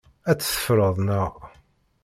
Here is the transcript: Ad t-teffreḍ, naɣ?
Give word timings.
Ad 0.31 0.37
t-teffreḍ, 0.37 0.95
naɣ? 1.07 1.33